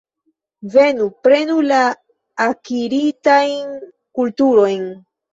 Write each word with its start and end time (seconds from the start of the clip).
Venu, 0.75 1.03
prenu 1.25 1.57
la 1.71 1.81
akiritajn 2.45 3.75
kulturojn. 4.21 4.89